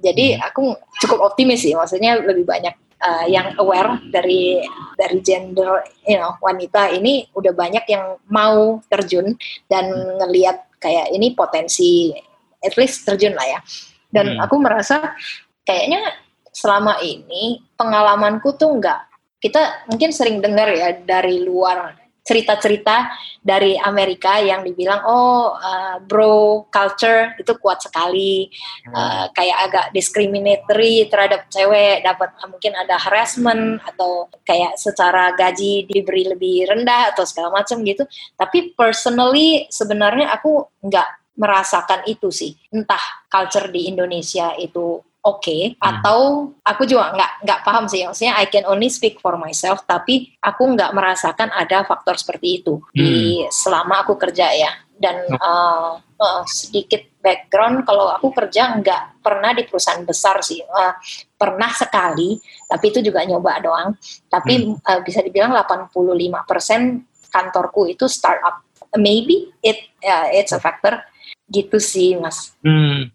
[0.00, 0.48] Jadi hmm.
[0.48, 0.72] aku
[1.04, 2.72] cukup optimis sih maksudnya lebih banyak
[3.04, 4.64] uh, yang aware dari
[4.96, 9.36] dari gender you know wanita ini udah banyak yang mau terjun
[9.68, 10.24] dan hmm.
[10.24, 12.16] ngelihat kayak ini potensi
[12.64, 13.60] at least terjun lah ya.
[14.08, 14.44] Dan hmm.
[14.48, 15.12] aku merasa
[15.68, 16.00] kayaknya
[16.50, 19.10] selama ini pengalamanku tuh enggak
[19.40, 23.10] kita mungkin sering dengar ya dari luar cerita-cerita
[23.40, 28.46] dari Amerika yang dibilang oh uh, bro culture itu kuat sekali.
[28.86, 35.88] Uh, kayak agak discriminatory terhadap cewek dapat uh, mungkin ada harassment atau kayak secara gaji
[35.88, 38.04] diberi lebih rendah atau segala macam gitu.
[38.36, 42.52] Tapi personally sebenarnya aku nggak merasakan itu sih.
[42.70, 45.80] Entah culture di Indonesia itu oke okay, hmm.
[45.80, 48.04] atau aku juga nggak nggak paham sih.
[48.08, 52.80] Maksudnya I can only speak for myself tapi aku nggak merasakan ada faktor seperti itu
[52.80, 52.96] hmm.
[52.96, 53.12] di
[53.52, 54.72] selama aku kerja ya.
[55.00, 60.60] Dan uh, uh, sedikit background kalau aku kerja nggak pernah di perusahaan besar sih.
[60.60, 60.92] Uh,
[61.36, 63.88] pernah sekali tapi itu juga nyoba doang.
[64.28, 64.84] Tapi hmm.
[64.84, 68.64] uh, bisa dibilang 85% kantorku itu startup.
[68.96, 70.98] Maybe it uh, it's a factor
[71.50, 72.54] gitu sih mas.
[72.62, 73.10] Hmm.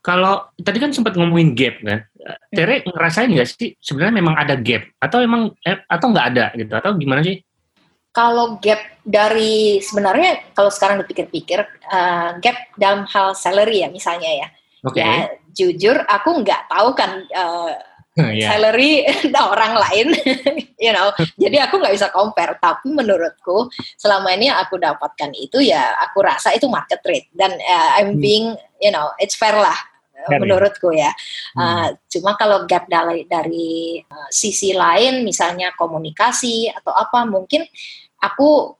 [0.00, 2.06] Kalau tadi kan sempat ngomongin gap kan,
[2.54, 2.94] Tere hmm.
[2.94, 6.94] ngerasain nggak sih sebenarnya memang ada gap atau emang eh, atau nggak ada gitu atau
[6.94, 7.42] gimana sih?
[8.10, 14.48] Kalau gap dari sebenarnya kalau sekarang dipikir-pikir uh, gap dalam hal salary ya misalnya ya,
[14.82, 15.02] okay.
[15.02, 15.14] ya
[15.54, 17.70] jujur aku nggak tahu kan uh,
[18.36, 18.50] yeah.
[18.54, 19.04] salary
[19.52, 20.08] orang lain,
[20.84, 21.10] you know.
[21.38, 22.56] Jadi aku nggak bisa compare.
[22.60, 27.90] Tapi menurutku selama ini aku dapatkan itu ya aku rasa itu market rate dan uh,
[28.00, 28.22] I'm hmm.
[28.22, 28.46] being,
[28.80, 29.76] you know, it's fair lah
[30.26, 30.42] fair, ya?
[30.42, 31.10] menurutku ya.
[31.56, 31.60] Hmm.
[31.60, 37.64] Uh, cuma kalau gap dari dari uh, sisi lain, misalnya komunikasi atau apa, mungkin
[38.20, 38.76] aku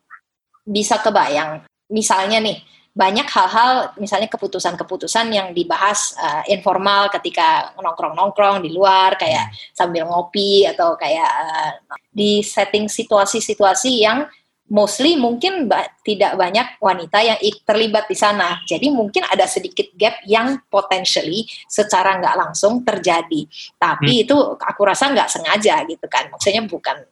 [0.66, 1.64] bisa kebayang.
[1.90, 9.46] Misalnya nih banyak hal-hal misalnya keputusan-keputusan yang dibahas uh, informal ketika nongkrong-nongkrong di luar kayak
[9.46, 9.56] hmm.
[9.72, 11.70] sambil ngopi atau kayak uh,
[12.10, 14.26] di setting situasi-situasi yang
[14.70, 18.62] mostly mungkin ba tidak banyak wanita yang terlibat di sana.
[18.66, 23.46] Jadi mungkin ada sedikit gap yang potentially secara nggak langsung terjadi.
[23.78, 24.22] Tapi hmm.
[24.26, 26.30] itu aku rasa nggak sengaja gitu kan.
[26.30, 27.02] Maksudnya bukan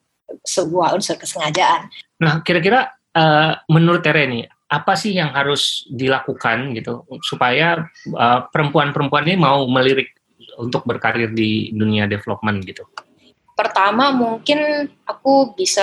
[0.42, 1.90] sebuah unsur kesengajaan.
[2.20, 7.88] Nah, kira-kira uh, menurut Tere nih, apa sih yang harus dilakukan gitu supaya
[8.52, 10.12] perempuan uh, perempuan ini mau melirik
[10.60, 12.84] untuk berkarir di dunia development gitu?
[13.58, 15.82] pertama mungkin aku bisa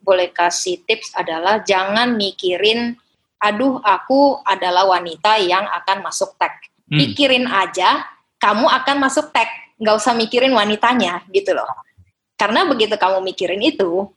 [0.00, 2.96] boleh kasih tips adalah jangan mikirin
[3.36, 6.56] aduh aku adalah wanita yang akan masuk tag.
[6.88, 6.96] Hmm.
[6.96, 8.08] Pikirin aja
[8.40, 11.68] kamu akan masuk tag, nggak usah mikirin wanitanya gitu loh.
[12.40, 14.08] Karena begitu kamu mikirin itu,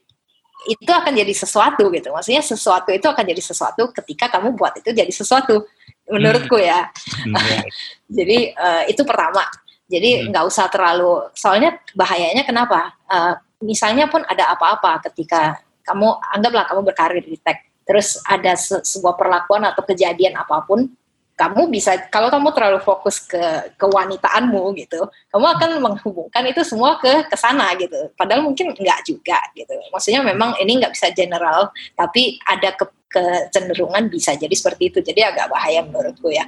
[0.67, 2.11] itu akan jadi sesuatu gitu.
[2.11, 5.63] Maksudnya sesuatu itu akan jadi sesuatu ketika kamu buat itu jadi sesuatu.
[6.07, 6.87] Menurutku ya.
[7.23, 7.35] Hmm.
[7.35, 7.59] Iya.
[8.23, 9.47] jadi uh, itu pertama.
[9.87, 10.35] Jadi hmm.
[10.35, 10.51] nggak hmm.
[10.51, 11.31] usah terlalu.
[11.31, 12.93] Soalnya bahayanya kenapa?
[13.07, 18.83] Uh, misalnya pun ada apa-apa ketika kamu anggaplah kamu berkarir di tech terus ada se
[18.83, 20.91] sebuah perlakuan atau kejadian apa pun
[21.37, 23.39] kamu bisa kalau kamu terlalu fokus ke
[23.77, 28.09] kewanitaanmu gitu kamu akan menghubungkan itu semua ke ke sana gitu.
[28.17, 29.77] Padahal mungkin enggak juga gitu.
[29.93, 34.99] Maksudnya memang ini nggak bisa general tapi ada ke kecenderungan bisa jadi seperti itu.
[34.99, 36.43] Jadi agak bahaya menurutku ya.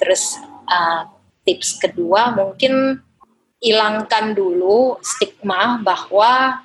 [0.00, 1.06] Terus uh,
[1.46, 2.98] tips kedua mungkin
[3.62, 6.64] hilangkan dulu stigma bahwa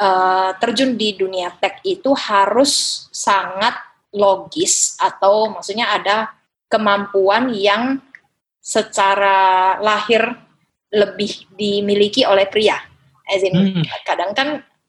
[0.00, 3.76] uh, terjun di dunia tech itu harus sangat
[4.14, 6.32] logis atau maksudnya ada
[6.74, 8.02] kemampuan yang
[8.58, 10.34] secara lahir
[10.90, 12.74] lebih dimiliki oleh pria.
[13.30, 13.86] As in, hmm.
[14.02, 14.48] kadang kan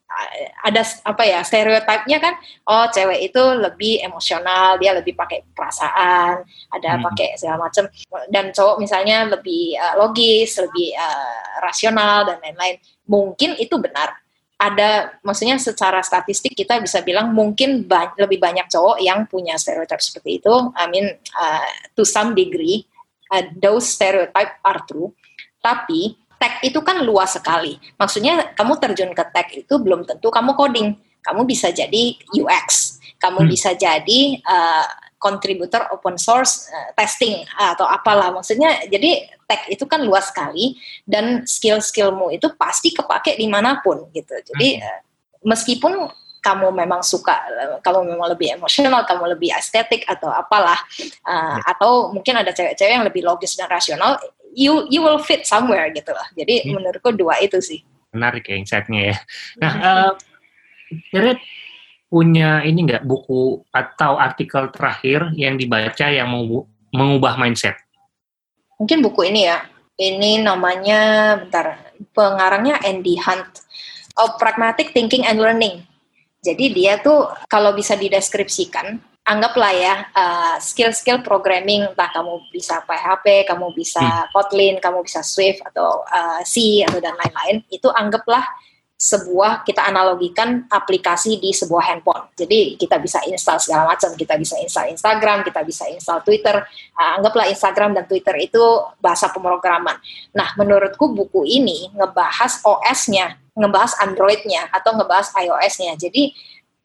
[0.09, 2.35] eh, ada apa ya stereotipnya kan
[2.67, 6.43] oh cewek itu lebih emosional dia lebih pakai perasaan
[6.73, 7.03] ada hmm.
[7.05, 7.87] pakai segala macam
[8.27, 12.75] dan cowok misalnya lebih uh, logis lebih uh, rasional dan lain-lain
[13.07, 14.24] mungkin itu benar
[14.55, 19.99] ada maksudnya secara statistik kita bisa bilang mungkin ba lebih banyak cowok yang punya stereotip
[19.99, 20.53] seperti itu.
[20.79, 22.87] I mean uh, to some degree
[23.35, 25.11] uh, those stereotype are true.
[25.59, 27.75] Tapi tech itu kan luas sekali.
[27.99, 30.95] Maksudnya kamu terjun ke tech itu belum tentu kamu coding.
[31.25, 33.49] Kamu bisa jadi UX, kamu hmm.
[33.49, 34.85] bisa jadi uh,
[35.17, 38.31] kontributor open source uh, testing atau apalah.
[38.35, 44.09] Maksudnya jadi tech itu kan luas sekali dan skill-skillmu itu pasti kepake di mana pun
[44.11, 44.33] gitu.
[44.33, 44.99] Jadi uh,
[45.45, 46.09] meskipun
[46.45, 47.41] kamu memang suka
[47.81, 50.77] kamu memang lebih emosional kamu lebih estetik atau apalah
[51.25, 54.21] uh, atau mungkin ada cewek-cewek yang lebih logis dan rasional
[54.53, 56.29] you you will fit somewhere gitu lah.
[56.37, 56.77] Jadi hmm.
[56.77, 57.81] menurutku dua itu sih.
[58.13, 59.17] Menarik ya insightnya ya.
[59.57, 60.09] Nah uh,
[62.15, 66.31] punya ini nggak buku atau artikel terakhir yang dibaca yang
[66.95, 67.75] mengubah mindset?
[68.79, 69.67] Mungkin buku ini ya.
[69.99, 73.67] Ini namanya bentar pengarangnya Andy Hunt.
[74.15, 75.83] Oh, Pragmatic Thinking and Learning.
[76.39, 78.95] Jadi dia tuh kalau bisa dideskripsikan,
[79.27, 84.31] anggaplah ya uh, skill-skill programming, entah kamu bisa PHP, kamu bisa hmm.
[84.31, 88.47] Kotlin, kamu bisa Swift atau uh, C atau dan lain-lain, itu anggaplah
[88.95, 92.31] sebuah kita analogikan aplikasi di sebuah handphone.
[92.31, 96.63] Jadi kita bisa install segala macam, kita bisa install Instagram, kita bisa install Twitter.
[96.95, 98.63] Uh, anggaplah Instagram dan Twitter itu
[99.03, 99.99] bahasa pemrograman.
[100.31, 105.99] Nah, menurutku buku ini ngebahas OS-nya, ngebahas Android-nya atau ngebahas iOS-nya.
[105.99, 106.31] Jadi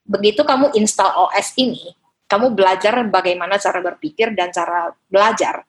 [0.03, 1.95] begitu kamu install OS ini,
[2.27, 5.63] kamu belajar bagaimana cara berpikir dan cara belajar,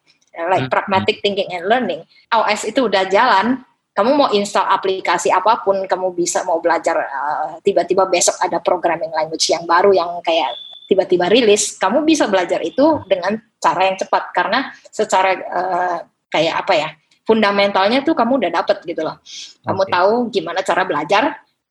[0.50, 0.74] like hmm.
[0.74, 2.02] pragmatic thinking and learning.
[2.34, 7.60] OS itu udah jalan, kamu mau install aplikasi apa pun, kamu bisa mau belajar uh,
[7.60, 10.56] tiba-tiba besok ada programming language yang baru yang kayak
[10.88, 15.98] tiba-tiba rilis, kamu bisa belajar itu dengan cara yang cepat karena secara uh,
[16.32, 16.88] kayak apa ya
[17.22, 19.20] fundamentalnya tuh kamu udah dapet gitu loh.
[19.62, 19.92] Kamu okay.
[19.92, 21.22] tahu gimana cara belajar,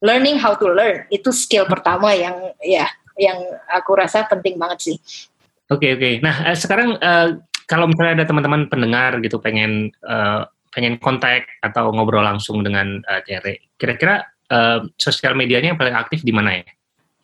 [0.02, 2.88] learning how to learn itu skill pertama yang ya
[3.20, 3.38] yang
[3.70, 4.98] aku rasa penting banget sih.
[5.70, 6.02] Oke okay, oke.
[6.02, 6.14] Okay.
[6.24, 11.92] Nah uh, sekarang uh, kalau misalnya ada teman-teman pendengar gitu pengen uh, pengen kontak atau
[11.92, 16.66] ngobrol langsung dengan uh, Tere, kira-kira uh, sosial medianya yang paling aktif di mana ya?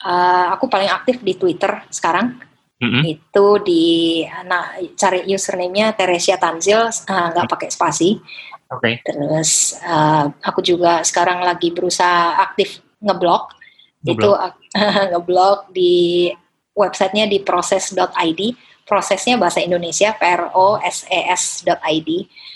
[0.04, 2.38] Uh, aku paling aktif di Twitter sekarang.
[2.78, 3.04] Mm-hmm.
[3.10, 8.22] Itu di nah cari username-nya Teresia Tanzil nggak uh, pakai spasi.
[8.70, 9.02] Oke.
[9.02, 9.08] Okay.
[9.08, 13.50] Terus uh, aku juga sekarang lagi berusaha aktif ngeblog.
[14.06, 14.54] Itu uh,
[15.16, 16.30] ngeblog di
[16.78, 18.42] websitenya di proses.id
[18.88, 22.10] prosesnya bahasa Indonesia proses.id.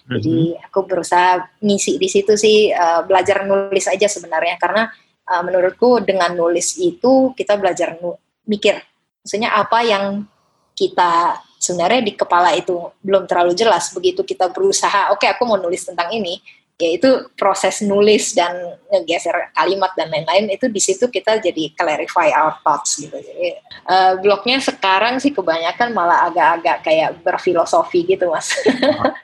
[0.07, 0.65] Jadi mm-hmm.
[0.71, 4.87] aku berusaha ngisi di situ sih uh, belajar nulis aja sebenarnya karena
[5.27, 8.17] uh, menurutku dengan nulis itu kita belajar nu-
[8.47, 8.79] mikir.
[9.21, 10.25] Maksudnya apa yang
[10.73, 12.73] kita sebenarnya di kepala itu
[13.05, 16.41] belum terlalu jelas begitu kita berusaha oke okay, aku mau nulis tentang ini
[16.81, 18.51] yaitu proses nulis dan
[18.89, 23.13] ngegeser kalimat dan lain-lain itu di situ kita jadi clarify our thoughts gitu.
[23.13, 23.55] Jadi
[23.85, 28.49] uh, blognya sekarang sih kebanyakan malah agak-agak kayak berfilosofi gitu mas.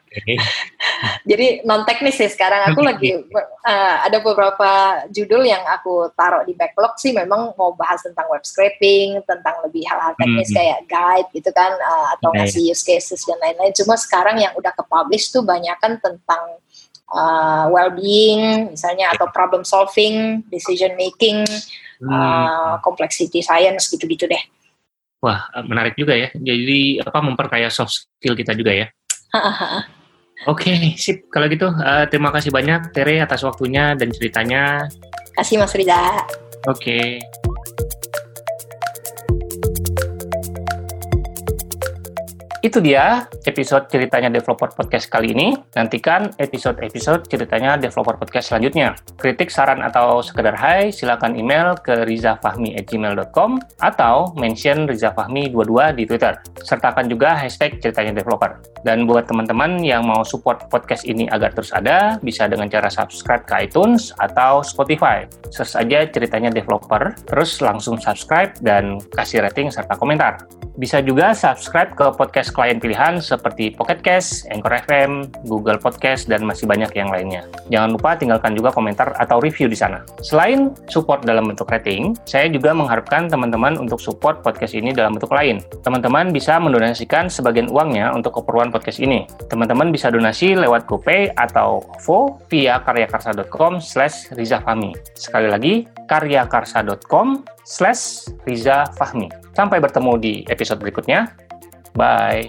[0.08, 0.38] Okay.
[1.30, 3.28] jadi non teknis sih sekarang aku lagi
[3.68, 8.42] uh, ada beberapa judul yang aku taruh di backlog sih memang mau bahas tentang web
[8.46, 10.58] scraping, tentang lebih hal-hal teknis hmm.
[10.58, 12.46] kayak guide gitu kan uh, atau okay.
[12.46, 13.74] ngasih use cases dan lain-lain.
[13.74, 16.62] Cuma sekarang yang udah ke publish tuh banyak kan tentang
[17.12, 21.44] uh, well-being misalnya atau problem solving, decision making,
[22.04, 22.10] hmm.
[22.10, 24.44] uh, complexity science gitu-gitu deh.
[25.24, 26.30] Wah, menarik juga ya.
[26.38, 28.88] Jadi apa memperkaya soft skill kita juga ya.
[30.46, 31.26] Oke, okay, sip.
[31.34, 34.86] Kalau gitu, uh, terima kasih banyak Tere atas waktunya dan ceritanya.
[35.34, 36.22] Kasih Mas Rida.
[36.70, 36.78] Oke.
[36.78, 37.06] Okay.
[42.66, 45.54] Itu dia episode ceritanya Developer Podcast kali ini.
[45.78, 48.98] Nantikan episode-episode ceritanya Developer Podcast selanjutnya.
[49.22, 56.34] Kritik, saran, atau sekedar hai, silakan email ke rizafahmi@gmail.com atau mention rizafahmi22 di Twitter.
[56.66, 58.58] Sertakan juga hashtag ceritanya developer.
[58.82, 63.46] Dan buat teman-teman yang mau support podcast ini agar terus ada, bisa dengan cara subscribe
[63.46, 65.30] ke iTunes atau Spotify.
[65.54, 70.42] Search aja ceritanya developer, terus langsung subscribe dan kasih rating serta komentar.
[70.78, 76.46] Bisa juga subscribe ke podcast klien pilihan seperti Pocket Cast, Anchor FM, Google Podcast, dan
[76.46, 77.50] masih banyak yang lainnya.
[77.74, 80.06] Jangan lupa tinggalkan juga komentar atau review di sana.
[80.22, 85.34] Selain support dalam bentuk rating, saya juga mengharapkan teman-teman untuk support podcast ini dalam bentuk
[85.34, 85.66] lain.
[85.82, 89.26] Teman-teman bisa mendonasikan sebagian uangnya untuk keperluan podcast ini.
[89.50, 94.94] Teman-teman bisa donasi lewat GoPay atau OVO via karyakarsa.com slash rizafami.
[95.18, 99.28] Sekali lagi, karyakarsa.com slash rizafahmi.
[99.52, 101.36] Sampai bertemu di episode berikutnya.
[101.92, 102.48] Bye.